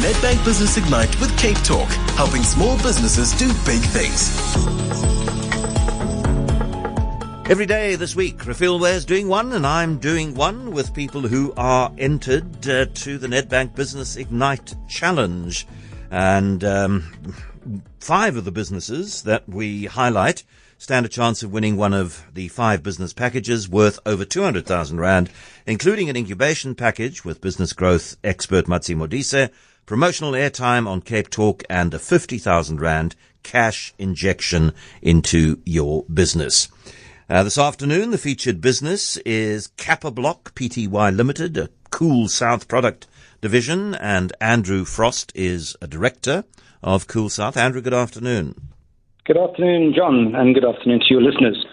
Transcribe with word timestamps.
Nedbank 0.00 0.42
Business 0.42 0.78
Ignite 0.78 1.20
with 1.20 1.36
Cape 1.36 1.58
Talk, 1.58 1.90
helping 2.16 2.42
small 2.42 2.78
businesses 2.78 3.32
do 3.32 3.46
big 3.66 3.82
things. 3.82 4.30
Every 7.50 7.66
day 7.66 7.96
this 7.96 8.16
week, 8.16 8.38
Refilwe's 8.38 9.04
doing 9.04 9.28
one, 9.28 9.52
and 9.52 9.66
I'm 9.66 9.98
doing 9.98 10.34
one 10.34 10.70
with 10.70 10.94
people 10.94 11.20
who 11.20 11.52
are 11.58 11.92
entered 11.98 12.66
uh, 12.66 12.86
to 12.86 13.18
the 13.18 13.26
Nedbank 13.26 13.74
Business 13.74 14.16
Ignite 14.16 14.74
Challenge. 14.88 15.66
And 16.10 16.64
um, 16.64 17.12
five 18.00 18.38
of 18.38 18.46
the 18.46 18.50
businesses 18.50 19.24
that 19.24 19.46
we 19.46 19.84
highlight 19.84 20.42
stand 20.78 21.04
a 21.04 21.08
chance 21.10 21.42
of 21.42 21.52
winning 21.52 21.76
one 21.76 21.92
of 21.92 22.24
the 22.32 22.48
five 22.48 22.82
business 22.82 23.12
packages 23.12 23.68
worth 23.68 24.00
over 24.06 24.24
200,000 24.24 24.98
Rand, 24.98 25.30
including 25.66 26.08
an 26.08 26.16
incubation 26.16 26.74
package 26.74 27.26
with 27.26 27.42
business 27.42 27.74
growth 27.74 28.16
expert 28.24 28.66
Matsi 28.66 28.96
Modise, 28.96 29.50
promotional 29.86 30.32
airtime 30.32 30.86
on 30.86 31.00
Cape 31.00 31.30
Talk, 31.30 31.62
and 31.68 31.92
a 31.94 31.98
50,000 31.98 32.80
Rand 32.80 33.16
cash 33.42 33.94
injection 33.98 34.72
into 35.00 35.60
your 35.64 36.04
business. 36.04 36.68
Uh, 37.28 37.42
this 37.42 37.58
afternoon, 37.58 38.10
the 38.10 38.18
featured 38.18 38.60
business 38.60 39.16
is 39.18 39.68
Kappa 39.76 40.10
Block 40.10 40.54
Pty 40.54 40.86
Limited, 41.16 41.56
a 41.56 41.70
Cool 41.90 42.28
South 42.28 42.68
product 42.68 43.06
division, 43.40 43.94
and 43.94 44.32
Andrew 44.40 44.84
Frost 44.84 45.32
is 45.34 45.76
a 45.80 45.86
director 45.86 46.44
of 46.82 47.06
Cool 47.06 47.28
South. 47.28 47.56
Andrew, 47.56 47.80
good 47.80 47.94
afternoon. 47.94 48.54
Good 49.24 49.38
afternoon, 49.38 49.94
John, 49.94 50.34
and 50.34 50.54
good 50.54 50.64
afternoon 50.64 51.00
to 51.00 51.06
your 51.08 51.22
listeners. 51.22 51.64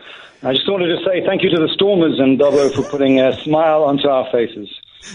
I 0.43 0.53
just 0.53 0.69
wanted 0.69 0.87
to 0.87 1.03
say 1.03 1.25
thank 1.25 1.43
you 1.43 1.49
to 1.49 1.57
the 1.57 1.69
Stormers 1.73 2.19
and 2.19 2.39
Dobbo 2.39 2.73
for 2.73 2.83
putting 2.83 3.19
a 3.19 3.33
smile 3.43 3.83
onto 3.83 4.07
our 4.07 4.31
faces. 4.31 4.69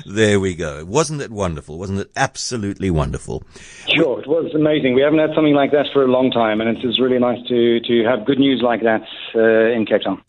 There 0.06 0.40
we 0.40 0.54
go. 0.54 0.84
Wasn't 0.84 1.20
it 1.20 1.30
wonderful? 1.30 1.78
Wasn't 1.78 1.98
it 1.98 2.10
absolutely 2.16 2.90
wonderful? 2.90 3.42
Sure, 3.88 4.20
it 4.20 4.26
was 4.26 4.52
amazing. 4.54 4.94
We 4.94 5.02
haven't 5.02 5.18
had 5.18 5.34
something 5.34 5.54
like 5.54 5.72
that 5.72 5.86
for 5.92 6.02
a 6.02 6.08
long 6.08 6.30
time, 6.30 6.60
and 6.60 6.76
it 6.76 6.84
is 6.84 6.98
really 6.98 7.18
nice 7.18 7.38
to, 7.48 7.80
to 7.80 8.04
have 8.04 8.26
good 8.26 8.38
news 8.38 8.60
like 8.62 8.82
that 8.82 9.02
uh, 9.34 9.74
in 9.74 9.86
Cape 9.86 10.02
Town. 10.02 10.22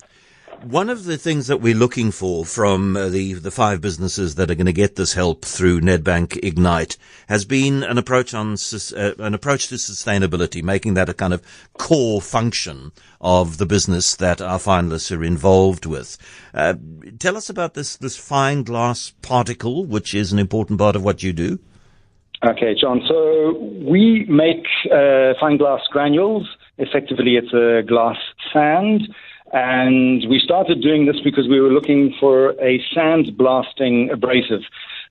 One 0.65 0.89
of 0.89 1.03
the 1.03 1.19
things 1.19 1.45
that 1.45 1.61
we're 1.61 1.75
looking 1.75 2.09
for 2.09 2.43
from 2.43 2.97
uh, 2.97 3.09
the 3.09 3.33
the 3.33 3.51
five 3.51 3.81
businesses 3.81 4.33
that 4.33 4.49
are 4.49 4.55
going 4.55 4.65
to 4.65 4.73
get 4.73 4.95
this 4.95 5.13
help 5.13 5.45
through 5.45 5.81
Nedbank 5.81 6.43
Ignite 6.43 6.97
has 7.29 7.45
been 7.45 7.83
an 7.83 7.99
approach 7.99 8.33
on 8.33 8.53
uh, 8.53 9.11
an 9.19 9.35
approach 9.35 9.67
to 9.67 9.75
sustainability, 9.75 10.63
making 10.63 10.95
that 10.95 11.07
a 11.07 11.13
kind 11.13 11.33
of 11.33 11.43
core 11.77 12.19
function 12.19 12.91
of 13.21 13.59
the 13.59 13.67
business 13.67 14.15
that 14.15 14.41
our 14.41 14.57
finalists 14.57 15.15
are 15.15 15.23
involved 15.23 15.85
with. 15.85 16.17
Uh, 16.51 16.73
tell 17.19 17.37
us 17.37 17.47
about 17.47 17.75
this 17.75 17.95
this 17.97 18.17
fine 18.17 18.63
glass 18.63 19.13
particle, 19.21 19.85
which 19.85 20.15
is 20.15 20.33
an 20.33 20.39
important 20.39 20.79
part 20.79 20.95
of 20.95 21.03
what 21.03 21.21
you 21.21 21.31
do. 21.31 21.59
Okay, 22.43 22.73
John. 22.73 23.03
So 23.07 23.53
we 23.87 24.25
make 24.27 24.65
uh, 24.91 25.35
fine 25.39 25.57
glass 25.57 25.81
granules. 25.91 26.47
Effectively, 26.79 27.35
it's 27.35 27.53
a 27.53 27.83
glass 27.87 28.17
sand 28.51 29.03
and 29.53 30.27
we 30.29 30.39
started 30.39 30.81
doing 30.81 31.05
this 31.05 31.17
because 31.23 31.47
we 31.47 31.61
were 31.61 31.69
looking 31.69 32.13
for 32.19 32.51
a 32.61 32.81
sand 32.93 33.37
blasting 33.37 34.09
abrasive. 34.11 34.61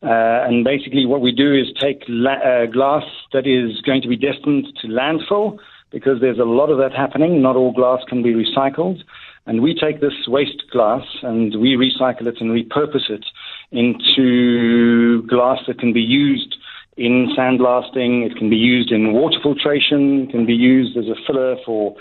Uh, 0.02 0.44
and 0.46 0.64
basically, 0.64 1.06
what 1.06 1.20
we 1.20 1.32
do 1.32 1.54
is 1.54 1.68
take 1.80 2.02
la- 2.08 2.32
uh, 2.32 2.66
glass 2.66 3.04
that 3.32 3.46
is 3.46 3.80
going 3.82 4.02
to 4.02 4.08
be 4.08 4.16
destined 4.16 4.66
to 4.82 4.88
landfill 4.88 5.58
because 5.90 6.20
there's 6.20 6.38
a 6.38 6.44
lot 6.44 6.68
of 6.68 6.78
that 6.78 6.92
happening. 6.92 7.40
Not 7.40 7.56
all 7.56 7.72
glass 7.72 8.00
can 8.08 8.22
be 8.22 8.34
recycled. 8.34 9.02
And 9.46 9.62
we 9.62 9.74
take 9.74 10.00
this 10.00 10.26
waste 10.26 10.64
glass 10.72 11.04
and 11.22 11.60
we 11.60 11.76
recycle 11.76 12.26
it 12.26 12.40
and 12.40 12.50
repurpose 12.50 13.10
it 13.10 13.24
into 13.70 15.22
glass 15.26 15.60
that 15.66 15.78
can 15.78 15.92
be 15.92 16.00
used 16.00 16.56
in 16.96 17.28
sandblasting. 17.38 18.26
It 18.26 18.36
can 18.36 18.50
be 18.50 18.56
used 18.56 18.90
in 18.90 19.12
water 19.12 19.38
filtration. 19.42 20.24
It 20.24 20.30
can 20.30 20.46
be 20.46 20.54
used 20.54 20.96
as 20.96 21.04
a 21.06 21.14
filler 21.26 21.56
for 21.64 21.94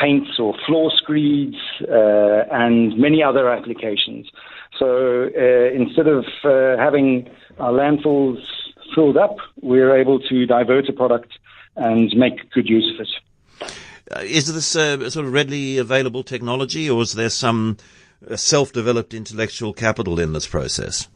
paints 0.00 0.38
or 0.38 0.54
floor 0.66 0.90
screeds, 0.96 1.56
uh, 1.82 2.44
and 2.50 2.96
many 2.96 3.22
other 3.22 3.50
applications. 3.50 4.30
So 4.78 5.30
uh, 5.36 5.74
instead 5.74 6.06
of 6.06 6.24
uh, 6.44 6.76
having 6.78 7.28
our 7.58 7.72
landfills 7.72 8.38
filled 8.94 9.16
up, 9.16 9.36
we're 9.60 9.96
able 9.96 10.18
to 10.20 10.46
divert 10.46 10.88
a 10.88 10.92
product 10.92 11.32
and 11.76 12.10
make 12.16 12.50
good 12.50 12.68
use 12.68 12.90
of 12.94 13.06
it. 13.06 13.72
Uh, 14.10 14.20
is 14.22 14.52
this 14.52 14.74
a 14.74 15.10
sort 15.10 15.26
of 15.26 15.32
readily 15.32 15.78
available 15.78 16.24
technology, 16.24 16.90
or 16.90 17.02
is 17.02 17.12
there 17.12 17.30
some 17.30 17.76
uh, 18.28 18.36
self-developed 18.36 19.14
intellectual 19.14 19.72
capital 19.72 20.18
in 20.18 20.32
this 20.32 20.46
process? 20.46 21.08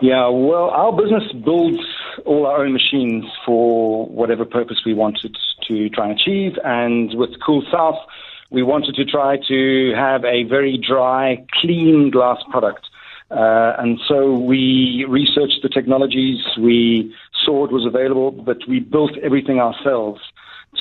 Yeah, 0.00 0.28
well, 0.28 0.70
our 0.70 0.92
business 0.92 1.24
builds 1.44 1.78
all 2.24 2.46
our 2.46 2.64
own 2.64 2.72
machines 2.72 3.24
for 3.46 4.06
whatever 4.06 4.44
purpose 4.44 4.82
we 4.84 4.94
wanted 4.94 5.36
to 5.76 5.88
try 5.88 6.08
and 6.08 6.18
achieve. 6.18 6.52
And 6.64 7.14
with 7.14 7.30
Cool 7.44 7.62
South, 7.70 7.98
we 8.50 8.62
wanted 8.62 8.94
to 8.96 9.04
try 9.04 9.38
to 9.48 9.92
have 9.96 10.24
a 10.24 10.44
very 10.44 10.78
dry, 10.78 11.44
clean 11.60 12.10
glass 12.10 12.38
product. 12.50 12.86
Uh, 13.30 13.72
and 13.78 13.98
so 14.06 14.36
we 14.36 15.06
researched 15.08 15.60
the 15.62 15.68
technologies, 15.68 16.38
we 16.60 17.14
saw 17.44 17.64
it 17.64 17.72
was 17.72 17.86
available, 17.86 18.30
but 18.30 18.58
we 18.68 18.78
built 18.78 19.12
everything 19.22 19.58
ourselves 19.58 20.20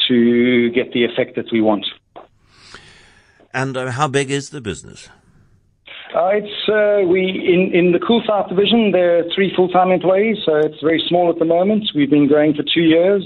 to 0.07 0.69
get 0.71 0.91
the 0.91 1.05
effect 1.05 1.35
that 1.37 1.45
we 1.51 1.61
want. 1.61 1.85
And 3.53 3.77
uh, 3.77 3.91
how 3.91 4.07
big 4.07 4.31
is 4.31 4.49
the 4.49 4.61
business? 4.61 5.09
Uh, 6.13 6.31
it's 6.33 6.69
uh, 6.69 7.07
we 7.07 7.21
in 7.23 7.73
in 7.73 7.93
the 7.93 7.99
Cool 7.99 8.21
South 8.27 8.49
division. 8.49 8.91
There 8.91 9.19
are 9.19 9.23
three 9.33 9.53
full-time 9.55 9.91
employees, 9.91 10.37
so 10.45 10.57
it's 10.57 10.81
very 10.81 11.01
small 11.07 11.29
at 11.29 11.39
the 11.39 11.45
moment. 11.45 11.89
We've 11.95 12.09
been 12.09 12.27
going 12.27 12.53
for 12.53 12.63
two 12.63 12.81
years, 12.81 13.23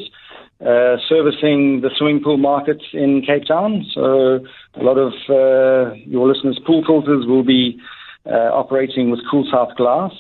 uh, 0.66 0.98
servicing 1.08 1.82
the 1.82 1.92
swimming 1.96 2.24
pool 2.24 2.38
market 2.38 2.82
in 2.92 3.22
Cape 3.22 3.46
Town. 3.48 3.86
So 3.94 4.40
a 4.74 4.84
lot 4.84 4.98
of 4.98 5.14
uh, 5.30 5.94
your 6.06 6.28
listeners' 6.28 6.60
pool 6.66 6.84
filters 6.86 7.26
will 7.28 7.44
be 7.44 7.80
uh, 8.26 8.50
operating 8.52 9.12
with 9.12 9.20
Cool 9.30 9.48
South 9.52 9.76
glass, 9.78 10.12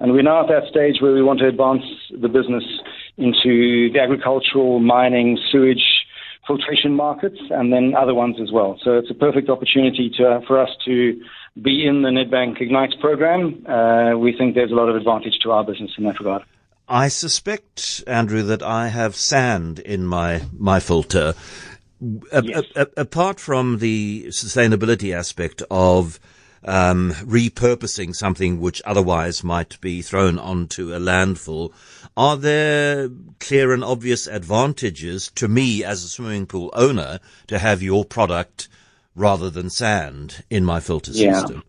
and 0.00 0.12
we're 0.12 0.22
now 0.22 0.42
at 0.42 0.48
that 0.48 0.68
stage 0.68 0.96
where 1.00 1.12
we 1.12 1.22
want 1.22 1.38
to 1.38 1.46
advance 1.46 1.84
the 2.10 2.28
business 2.28 2.64
into 3.16 3.88
the 3.92 4.00
agricultural, 4.02 4.80
mining, 4.80 5.38
sewage 5.52 5.84
filtration 6.46 6.94
markets, 6.94 7.38
and 7.50 7.72
then 7.72 7.94
other 7.96 8.14
ones 8.14 8.36
as 8.42 8.50
well. 8.52 8.78
So 8.82 8.98
it's 8.98 9.10
a 9.10 9.14
perfect 9.14 9.48
opportunity 9.48 10.10
to, 10.18 10.40
for 10.46 10.60
us 10.60 10.70
to 10.84 11.18
be 11.62 11.86
in 11.86 12.02
the 12.02 12.08
Nedbank 12.08 12.60
Ignite 12.60 12.94
program. 13.00 13.64
Uh, 13.66 14.18
we 14.18 14.36
think 14.36 14.54
there's 14.54 14.72
a 14.72 14.74
lot 14.74 14.88
of 14.88 14.96
advantage 14.96 15.38
to 15.44 15.52
our 15.52 15.64
business 15.64 15.92
in 15.96 16.04
that 16.04 16.18
regard. 16.18 16.42
I 16.88 17.08
suspect, 17.08 18.04
Andrew, 18.06 18.42
that 18.42 18.62
I 18.62 18.88
have 18.88 19.16
sand 19.16 19.78
in 19.78 20.04
my, 20.06 20.42
my 20.56 20.80
filter. 20.80 21.34
Yes. 22.00 22.64
A, 22.76 22.82
a, 22.82 22.86
apart 22.98 23.40
from 23.40 23.78
the 23.78 24.26
sustainability 24.28 25.14
aspect 25.16 25.62
of 25.70 26.20
um, 26.64 27.12
repurposing 27.22 28.14
something 28.14 28.60
which 28.60 28.82
otherwise 28.84 29.42
might 29.42 29.80
be 29.80 30.02
thrown 30.02 30.38
onto 30.38 30.92
a 30.92 30.98
landfill, 30.98 31.72
are 32.16 32.36
there 32.36 33.08
clear 33.40 33.72
and 33.72 33.82
obvious 33.82 34.26
advantages 34.26 35.30
to 35.36 35.48
me 35.48 35.84
as 35.84 36.04
a 36.04 36.08
swimming 36.08 36.46
pool 36.46 36.70
owner 36.74 37.20
to 37.46 37.58
have 37.58 37.82
your 37.82 38.04
product 38.04 38.68
rather 39.14 39.50
than 39.50 39.70
sand 39.70 40.44
in 40.50 40.64
my 40.64 40.80
filter 40.80 41.12
yeah. 41.12 41.40
system? 41.40 41.62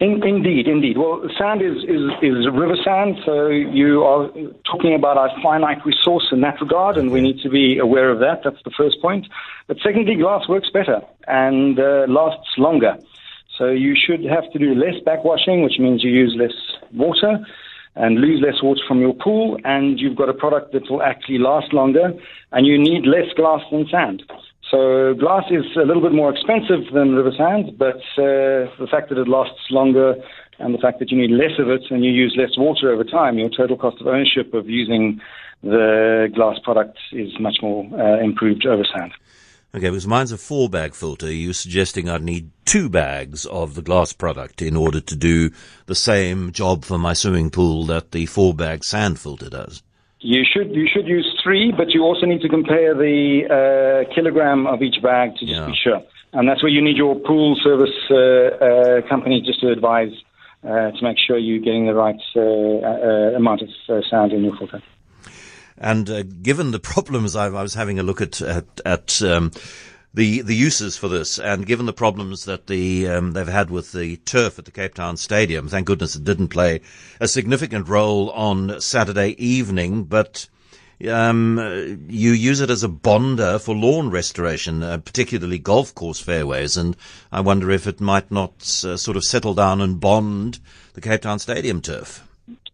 In, 0.00 0.26
indeed, 0.26 0.66
indeed. 0.66 0.96
Well, 0.96 1.20
sand 1.38 1.60
is, 1.60 1.76
is, 1.84 2.08
is 2.22 2.48
river 2.50 2.76
sand, 2.82 3.18
so 3.26 3.48
you 3.48 4.02
are 4.02 4.30
talking 4.64 4.94
about 4.94 5.18
a 5.18 5.28
finite 5.42 5.84
resource 5.84 6.26
in 6.32 6.40
that 6.40 6.58
regard, 6.58 6.96
and 6.96 7.10
we 7.10 7.20
need 7.20 7.38
to 7.42 7.50
be 7.50 7.76
aware 7.76 8.10
of 8.10 8.18
that. 8.20 8.40
That's 8.42 8.62
the 8.64 8.70
first 8.70 8.96
point. 9.02 9.26
But 9.66 9.76
secondly, 9.84 10.16
glass 10.16 10.48
works 10.48 10.70
better 10.72 11.02
and 11.28 11.78
uh, 11.78 12.06
lasts 12.08 12.48
longer. 12.56 12.96
So 13.58 13.66
you 13.66 13.94
should 13.94 14.24
have 14.24 14.50
to 14.52 14.58
do 14.58 14.74
less 14.74 14.94
backwashing, 15.06 15.62
which 15.62 15.78
means 15.78 16.02
you 16.02 16.10
use 16.10 16.34
less 16.34 16.56
water 16.94 17.44
and 17.94 18.20
lose 18.20 18.40
less 18.40 18.62
water 18.62 18.80
from 18.88 19.00
your 19.00 19.12
pool, 19.12 19.58
and 19.64 20.00
you've 20.00 20.16
got 20.16 20.30
a 20.30 20.34
product 20.34 20.72
that 20.72 20.90
will 20.90 21.02
actually 21.02 21.36
last 21.38 21.74
longer, 21.74 22.14
and 22.52 22.66
you 22.66 22.78
need 22.78 23.04
less 23.04 23.30
glass 23.36 23.60
than 23.70 23.86
sand. 23.90 24.22
So 24.70 25.14
glass 25.14 25.44
is 25.50 25.64
a 25.76 25.84
little 25.84 26.02
bit 26.02 26.12
more 26.12 26.30
expensive 26.30 26.92
than 26.94 27.16
river 27.16 27.32
sand, 27.36 27.76
but 27.76 27.96
uh, 28.16 28.70
the 28.78 28.86
fact 28.88 29.08
that 29.08 29.18
it 29.18 29.26
lasts 29.26 29.66
longer 29.70 30.14
and 30.60 30.72
the 30.72 30.78
fact 30.78 31.00
that 31.00 31.10
you 31.10 31.18
need 31.18 31.32
less 31.32 31.58
of 31.58 31.68
it 31.68 31.82
and 31.90 32.04
you 32.04 32.10
use 32.10 32.36
less 32.38 32.56
water 32.56 32.92
over 32.92 33.02
time, 33.02 33.36
your 33.38 33.48
total 33.48 33.76
cost 33.76 34.00
of 34.00 34.06
ownership 34.06 34.54
of 34.54 34.68
using 34.68 35.20
the 35.62 36.28
glass 36.34 36.58
product 36.62 36.98
is 37.12 37.32
much 37.40 37.56
more 37.62 37.84
uh, 37.98 38.22
improved 38.22 38.64
over 38.64 38.84
sand. 38.96 39.12
Okay, 39.74 39.88
because 39.88 40.06
mine's 40.06 40.32
a 40.32 40.38
four 40.38 40.68
bag 40.68 40.94
filter. 40.94 41.26
Are 41.26 41.30
you 41.30 41.52
suggesting 41.52 42.08
I'd 42.08 42.22
need 42.22 42.50
two 42.64 42.88
bags 42.88 43.46
of 43.46 43.74
the 43.74 43.82
glass 43.82 44.12
product 44.12 44.62
in 44.62 44.76
order 44.76 45.00
to 45.00 45.16
do 45.16 45.50
the 45.86 45.94
same 45.94 46.52
job 46.52 46.84
for 46.84 46.98
my 46.98 47.12
swimming 47.12 47.50
pool 47.50 47.84
that 47.86 48.12
the 48.12 48.26
four 48.26 48.54
bag 48.54 48.84
sand 48.84 49.18
filter 49.18 49.48
does? 49.48 49.82
You 50.20 50.44
should 50.44 50.74
you 50.74 50.86
should 50.92 51.06
use 51.06 51.26
three, 51.42 51.72
but 51.72 51.90
you 51.94 52.02
also 52.02 52.26
need 52.26 52.42
to 52.42 52.48
compare 52.48 52.94
the 52.94 54.04
uh, 54.08 54.14
kilogram 54.14 54.66
of 54.66 54.82
each 54.82 55.02
bag 55.02 55.36
to 55.36 55.46
just 55.46 55.60
Yeah. 55.60 55.66
be 55.66 55.74
sure. 55.74 56.02
And 56.32 56.48
that's 56.48 56.62
where 56.62 56.70
you 56.70 56.82
need 56.82 56.96
your 56.96 57.14
pool 57.16 57.56
service 57.62 57.96
uh, 58.10 58.16
uh, 58.16 59.08
company 59.08 59.40
just 59.44 59.60
to 59.62 59.70
advise 59.70 60.12
uh, 60.62 60.90
to 60.92 60.98
make 61.02 61.16
sure 61.18 61.38
you're 61.38 61.58
getting 61.58 61.86
the 61.86 61.94
right 61.94 62.20
uh, 62.36 62.40
uh, 62.40 63.36
amount 63.36 63.62
of 63.62 63.68
uh, 63.88 64.02
sand 64.10 64.32
in 64.32 64.44
your 64.44 64.56
filter. 64.56 64.82
And 65.78 66.10
uh, 66.10 66.22
given 66.22 66.70
the 66.72 66.78
problems, 66.78 67.34
I, 67.34 67.46
I, 67.46 67.62
was 67.62 67.74
having 67.74 67.98
a 67.98 68.02
look 68.02 68.20
at 68.20 68.42
at, 68.42 68.66
at 68.84 69.22
um, 69.22 69.50
the 70.12 70.42
the 70.42 70.54
uses 70.54 70.96
for 70.96 71.08
this, 71.08 71.38
and 71.38 71.66
given 71.66 71.86
the 71.86 71.92
problems 71.92 72.44
that 72.44 72.66
the 72.66 73.08
um, 73.08 73.32
they've 73.32 73.46
had 73.46 73.70
with 73.70 73.92
the 73.92 74.16
turf 74.18 74.58
at 74.58 74.64
the 74.64 74.70
Cape 74.70 74.94
Town 74.94 75.16
Stadium, 75.16 75.68
thank 75.68 75.86
goodness 75.86 76.16
it 76.16 76.24
didn't 76.24 76.48
play 76.48 76.80
a 77.20 77.28
significant 77.28 77.88
role 77.88 78.30
on 78.30 78.80
Saturday 78.80 79.30
evening, 79.38 80.04
but. 80.04 80.48
Um, 81.08 81.58
you 82.10 82.32
use 82.32 82.60
it 82.60 82.68
as 82.68 82.82
a 82.82 82.88
bonder 82.88 83.58
for 83.58 83.74
lawn 83.74 84.10
restoration, 84.10 84.82
uh, 84.82 84.98
particularly 84.98 85.58
golf 85.58 85.94
course 85.94 86.20
fairways, 86.20 86.76
and 86.76 86.94
I 87.32 87.40
wonder 87.40 87.70
if 87.70 87.86
it 87.86 88.02
might 88.02 88.30
not 88.30 88.84
uh, 88.84 88.98
sort 88.98 89.16
of 89.16 89.24
settle 89.24 89.54
down 89.54 89.80
and 89.80 89.98
bond 89.98 90.60
the 90.92 91.00
Cape 91.00 91.22
Town 91.22 91.38
Stadium 91.38 91.80
turf. 91.80 92.22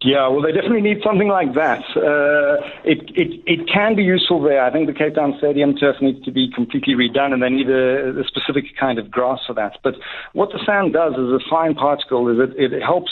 Yeah, 0.07 0.29
well, 0.29 0.41
they 0.41 0.53
definitely 0.53 0.83
need 0.83 1.03
something 1.03 1.27
like 1.27 1.55
that. 1.55 1.83
Uh, 1.97 2.63
it, 2.85 3.11
it, 3.19 3.43
it 3.45 3.69
can 3.69 3.97
be 3.97 4.05
useful 4.05 4.41
there. 4.41 4.63
I 4.63 4.71
think 4.71 4.87
the 4.87 4.95
Cape 4.95 5.17
Town 5.17 5.35
Stadium 5.39 5.75
turf 5.75 5.97
needs 6.01 6.25
to 6.27 6.31
be 6.31 6.49
completely 6.55 6.95
redone, 6.95 7.33
and 7.33 7.43
they 7.43 7.49
need 7.49 7.69
a, 7.69 8.21
a 8.21 8.23
specific 8.23 8.67
kind 8.79 9.01
of 9.01 9.11
grass 9.11 9.41
for 9.45 9.55
that. 9.55 9.79
But 9.83 9.97
what 10.33 10.51
the 10.53 10.63
sand 10.65 10.93
does 10.93 11.15
is 11.15 11.33
a 11.33 11.41
fine 11.51 11.75
particle 11.75 12.29
is 12.29 12.39
it, 12.39 12.73
it 12.73 12.83
helps 12.83 13.11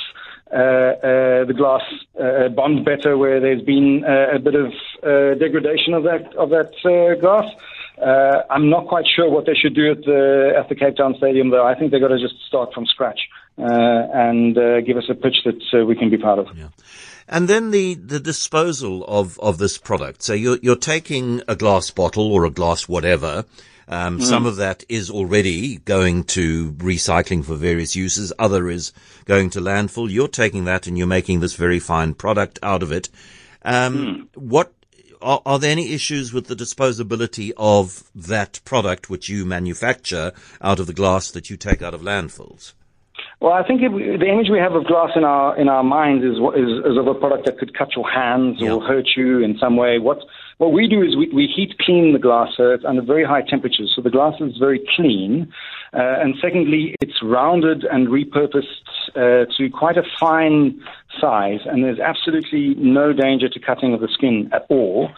uh, 0.52 0.54
uh, 0.56 1.44
the 1.46 1.54
glass 1.56 1.82
uh, 2.14 2.48
bond 2.50 2.84
better 2.84 3.18
where 3.18 3.40
there's 3.40 3.62
been 3.62 4.04
uh, 4.04 4.36
a 4.36 4.38
bit 4.38 4.54
of 4.54 4.66
uh, 5.02 5.34
degradation 5.34 5.94
of 5.94 6.04
that 6.04 6.32
of 6.36 6.50
that 6.50 6.70
uh, 6.86 7.20
glass. 7.20 7.50
Uh, 7.98 8.42
I'm 8.50 8.70
not 8.70 8.86
quite 8.86 9.06
sure 9.08 9.28
what 9.28 9.46
they 9.46 9.54
should 9.54 9.74
do 9.74 9.90
at 9.90 10.04
the 10.04 10.54
at 10.56 10.68
the 10.68 10.76
Cape 10.76 10.94
Town 10.94 11.16
Stadium, 11.18 11.50
though. 11.50 11.66
I 11.66 11.74
think 11.74 11.90
they've 11.90 12.00
got 12.00 12.14
to 12.14 12.20
just 12.20 12.36
start 12.46 12.72
from 12.72 12.86
scratch 12.86 13.18
and 13.56 14.56
uh, 14.58 14.80
give 14.80 14.96
us 14.96 15.04
a 15.08 15.14
pitch 15.14 15.36
that 15.44 15.62
uh, 15.80 15.84
we 15.84 15.94
can 15.94 16.10
be 16.10 16.18
part 16.18 16.38
of. 16.38 16.56
Yeah. 16.56 16.68
And 17.28 17.48
then 17.48 17.70
the, 17.70 17.94
the 17.94 18.20
disposal 18.20 19.04
of, 19.06 19.38
of 19.40 19.58
this 19.58 19.78
product. 19.78 20.22
So 20.22 20.34
you're, 20.34 20.58
you're 20.62 20.76
taking 20.76 21.42
a 21.48 21.56
glass 21.56 21.90
bottle 21.90 22.32
or 22.32 22.44
a 22.44 22.50
glass 22.50 22.86
whatever. 22.88 23.46
Um, 23.88 24.18
mm. 24.18 24.22
Some 24.22 24.46
of 24.46 24.56
that 24.56 24.84
is 24.88 25.10
already 25.10 25.76
going 25.76 26.24
to 26.24 26.72
recycling 26.72 27.44
for 27.44 27.54
various 27.54 27.96
uses. 27.96 28.32
Other 28.38 28.68
is 28.68 28.92
going 29.24 29.50
to 29.50 29.60
landfill. 29.60 30.10
You're 30.10 30.28
taking 30.28 30.64
that 30.64 30.86
and 30.86 30.98
you're 30.98 31.06
making 31.06 31.40
this 31.40 31.54
very 31.54 31.78
fine 31.78 32.14
product 32.14 32.58
out 32.62 32.82
of 32.82 32.92
it. 32.92 33.08
Um, 33.62 33.96
mm. 33.96 34.40
What 34.40 34.72
are, 35.22 35.40
are, 35.46 35.58
there 35.58 35.70
any 35.70 35.92
issues 35.92 36.32
with 36.32 36.48
the 36.48 36.56
disposability 36.56 37.52
of 37.56 38.10
that 38.14 38.60
product 38.66 39.08
which 39.08 39.30
you 39.30 39.46
manufacture 39.46 40.32
out 40.60 40.78
of 40.78 40.86
the 40.86 40.92
glass 40.92 41.30
that 41.30 41.48
you 41.48 41.56
take 41.56 41.80
out 41.80 41.94
of 41.94 42.02
landfills? 42.02 42.74
Well, 43.40 43.52
I 43.52 43.66
think 43.66 43.80
the 43.80 44.26
image 44.26 44.48
we 44.50 44.58
have 44.58 44.74
of 44.74 44.86
glass 44.86 45.10
in 45.16 45.24
our 45.24 45.56
in 45.56 45.68
our 45.68 45.82
minds 45.82 46.24
is, 46.24 46.36
is, 46.56 46.78
is 46.86 46.96
of 46.96 47.06
a 47.06 47.14
product 47.14 47.44
that 47.46 47.58
could 47.58 47.76
cut 47.76 47.94
your 47.94 48.08
hands 48.08 48.62
or 48.62 48.80
hurt 48.80 49.08
you 49.16 49.42
in 49.42 49.58
some 49.58 49.76
way. 49.76 49.98
What 49.98 50.20
what 50.58 50.72
we 50.72 50.86
do 50.88 51.02
is 51.02 51.16
we, 51.16 51.28
we 51.30 51.46
heat 51.46 51.76
clean 51.78 52.12
the 52.12 52.18
glass 52.18 52.50
so 52.56 52.70
it's 52.70 52.84
under 52.84 53.02
very 53.02 53.24
high 53.24 53.42
temperatures, 53.42 53.92
so 53.94 54.02
the 54.02 54.10
glass 54.10 54.34
is 54.40 54.56
very 54.56 54.80
clean. 54.94 55.52
Uh, 55.92 56.22
and 56.22 56.36
secondly, 56.40 56.94
it's 57.00 57.22
rounded 57.22 57.84
and 57.84 58.08
repurposed 58.08 58.64
uh, 59.16 59.46
to 59.56 59.68
quite 59.68 59.96
a 59.96 60.04
fine 60.18 60.80
size, 61.20 61.60
and 61.66 61.84
there's 61.84 62.00
absolutely 62.00 62.74
no 62.76 63.12
danger 63.12 63.48
to 63.48 63.60
cutting 63.60 63.94
of 63.94 64.00
the 64.00 64.08
skin 64.08 64.48
at 64.52 64.64
all. 64.70 65.10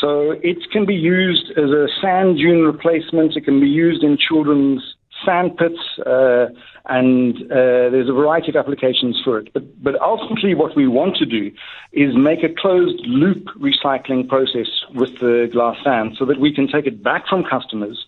So 0.00 0.32
it 0.42 0.58
can 0.72 0.86
be 0.86 0.94
used 0.94 1.50
as 1.56 1.70
a 1.70 1.86
sand 2.00 2.38
dune 2.38 2.62
replacement. 2.64 3.36
It 3.36 3.44
can 3.44 3.60
be 3.60 3.68
used 3.68 4.02
in 4.02 4.16
children's 4.16 4.94
sand 5.24 5.56
pits, 5.56 5.78
uh, 6.06 6.46
and 6.86 7.36
uh, 7.50 7.88
there's 7.90 8.10
a 8.10 8.12
variety 8.12 8.50
of 8.50 8.56
applications 8.56 9.20
for 9.24 9.38
it. 9.38 9.52
But, 9.54 9.82
but 9.82 10.00
ultimately, 10.00 10.54
what 10.54 10.76
we 10.76 10.86
want 10.86 11.16
to 11.16 11.24
do 11.24 11.50
is 11.92 12.14
make 12.14 12.42
a 12.42 12.54
closed 12.54 13.00
loop 13.06 13.46
recycling 13.58 14.28
process 14.28 14.68
with 14.94 15.18
the 15.20 15.48
glass 15.50 15.76
sand 15.82 16.16
so 16.18 16.26
that 16.26 16.38
we 16.38 16.54
can 16.54 16.68
take 16.68 16.86
it 16.86 17.02
back 17.02 17.26
from 17.26 17.42
customers, 17.42 18.04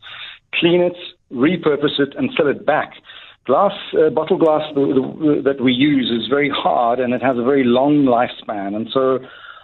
clean 0.55 0.83
it, 0.83 0.97
repurpose 1.33 1.99
it, 1.99 2.15
and 2.19 2.31
sell 2.37 2.49
it 2.49 2.67
back. 2.67 2.93
Glass, 3.47 3.73
uh, 3.95 4.11
bottle 4.11 4.39
glass 4.39 4.63
the, 4.75 4.81
the, 4.81 5.43
that 5.43 5.63
we 5.63 5.73
use 5.73 6.11
is 6.11 6.29
very 6.29 6.51
hard 6.51 6.99
and 6.99 7.15
it 7.15 7.23
has 7.23 7.39
a 7.39 7.45
very 7.45 7.65
long 7.65 8.05
lifespan. 8.05 8.75
And 8.75 8.89
so 8.93 9.21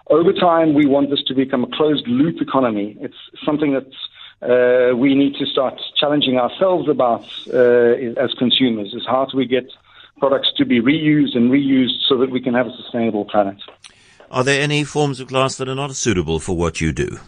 over 0.09 0.33
time, 0.33 0.73
we 0.73 0.87
want 0.87 1.11
this 1.11 1.23
to 1.27 1.35
become 1.35 1.65
a 1.65 1.77
closed 1.77 2.07
loop 2.07 2.41
economy. 2.41 2.97
It's 3.01 3.17
something 3.45 3.73
that's 3.73 3.97
uh, 4.43 4.97
we 4.97 5.15
need 5.15 5.35
to 5.37 5.47
start 5.47 5.81
challenging 5.97 6.37
ourselves 6.37 6.89
about 6.89 7.25
uh, 7.53 8.23
as 8.25 8.35
consumers 8.35 8.93
is 8.93 9.05
how 9.07 9.25
do 9.27 9.37
we 9.37 9.47
get 9.47 9.71
products 10.19 10.53
to 10.57 10.65
be 10.65 10.81
reused 10.81 11.37
and 11.37 11.51
reused 11.51 11.99
so 12.09 12.17
that 12.19 12.31
we 12.31 12.41
can 12.41 12.55
have 12.55 12.67
a 12.67 12.77
sustainable 12.77 13.25
planet. 13.25 13.57
Are 14.31 14.45
there 14.45 14.61
any 14.61 14.85
forms 14.85 15.21
of 15.21 15.29
glass 15.29 15.57
that 15.57 15.69
are 15.69 15.75
not 15.75 15.95
suitable 15.95 16.39
for 16.41 16.57
what 16.57 16.81
you 16.81 16.93
do? 16.93 17.19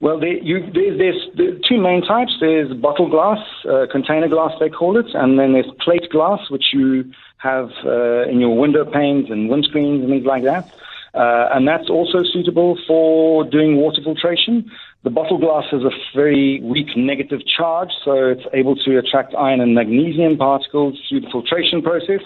Well, 0.00 0.18
there, 0.18 0.32
you, 0.32 0.60
there, 0.72 0.96
there's 0.96 1.60
two 1.68 1.78
main 1.78 2.02
types. 2.02 2.32
There's 2.40 2.72
bottle 2.72 3.08
glass, 3.08 3.38
uh, 3.68 3.86
container 3.90 4.28
glass 4.28 4.52
they 4.58 4.70
call 4.70 4.96
it, 4.96 5.06
and 5.14 5.38
then 5.38 5.52
there's 5.52 5.70
plate 5.80 6.08
glass, 6.10 6.48
which 6.48 6.72
you 6.72 7.12
have 7.36 7.70
uh, 7.84 8.22
in 8.22 8.40
your 8.40 8.56
window 8.56 8.84
panes 8.84 9.30
and 9.30 9.50
windscreens 9.50 10.00
and 10.00 10.08
things 10.08 10.26
like 10.26 10.44
that. 10.44 10.70
Uh, 11.14 11.48
and 11.52 11.66
that's 11.66 11.90
also 11.90 12.22
suitable 12.22 12.78
for 12.86 13.44
doing 13.44 13.76
water 13.76 14.00
filtration. 14.02 14.70
The 15.02 15.10
bottle 15.10 15.38
glass 15.38 15.64
has 15.70 15.82
a 15.82 15.90
very 16.14 16.60
weak 16.60 16.96
negative 16.96 17.40
charge, 17.46 17.90
so 18.04 18.28
it's 18.28 18.44
able 18.52 18.76
to 18.76 18.98
attract 18.98 19.34
iron 19.34 19.60
and 19.60 19.74
magnesium 19.74 20.36
particles 20.36 21.00
through 21.08 21.20
the 21.20 21.30
filtration 21.30 21.82
process. 21.82 22.20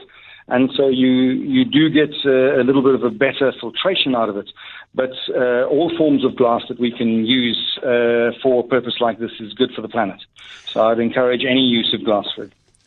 And 0.48 0.70
so 0.76 0.88
you, 0.88 1.08
you 1.08 1.64
do 1.64 1.88
get 1.88 2.10
uh, 2.26 2.60
a 2.60 2.64
little 2.64 2.82
bit 2.82 2.94
of 2.94 3.02
a 3.02 3.10
better 3.10 3.52
filtration 3.58 4.14
out 4.14 4.28
of 4.28 4.36
it. 4.36 4.50
But 4.94 5.12
uh, 5.34 5.64
all 5.64 5.90
forms 5.96 6.24
of 6.24 6.36
glass 6.36 6.62
that 6.68 6.78
we 6.78 6.90
can 6.90 7.24
use 7.24 7.78
uh, 7.78 8.32
for 8.42 8.60
a 8.60 8.68
purpose 8.68 8.96
like 9.00 9.18
this 9.18 9.32
is 9.40 9.54
good 9.54 9.70
for 9.74 9.80
the 9.80 9.88
planet. 9.88 10.20
So 10.66 10.86
I'd 10.86 10.98
encourage 10.98 11.44
any 11.44 11.62
use 11.62 11.94
of 11.94 12.04
glass. 12.04 12.26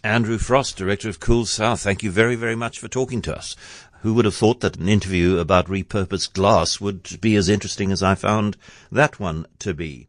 Andrew 0.03 0.37
Frost, 0.37 0.77
Director 0.77 1.09
of 1.09 1.19
Cool 1.19 1.45
South, 1.45 1.81
thank 1.81 2.03
you 2.03 2.11
very, 2.11 2.35
very 2.35 2.55
much 2.55 2.79
for 2.79 2.87
talking 2.87 3.21
to 3.23 3.35
us. 3.35 3.55
Who 4.01 4.13
would 4.13 4.25
have 4.25 4.35
thought 4.35 4.59
that 4.61 4.77
an 4.77 4.87
interview 4.87 5.37
about 5.39 5.65
repurposed 5.67 6.33
glass 6.33 6.79
would 6.79 7.19
be 7.19 7.35
as 7.35 7.49
interesting 7.49 7.91
as 7.91 8.03
I 8.03 8.13
found 8.13 8.55
that 8.91 9.19
one 9.19 9.47
to 9.59 9.73
be? 9.73 10.05